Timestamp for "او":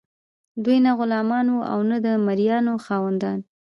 1.73-1.79